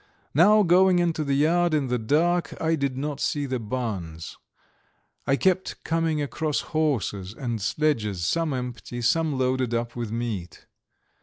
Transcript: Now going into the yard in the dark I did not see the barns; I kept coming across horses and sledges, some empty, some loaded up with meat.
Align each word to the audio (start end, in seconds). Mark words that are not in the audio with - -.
Now 0.33 0.63
going 0.63 0.97
into 0.97 1.23
the 1.23 1.35
yard 1.35 1.75
in 1.75 1.85
the 1.85 1.99
dark 1.99 2.59
I 2.59 2.73
did 2.73 2.97
not 2.97 3.19
see 3.19 3.45
the 3.45 3.59
barns; 3.59 4.35
I 5.27 5.35
kept 5.35 5.83
coming 5.83 6.23
across 6.23 6.61
horses 6.73 7.35
and 7.35 7.61
sledges, 7.61 8.25
some 8.25 8.51
empty, 8.51 9.03
some 9.03 9.37
loaded 9.37 9.75
up 9.75 9.95
with 9.95 10.11
meat. 10.11 10.65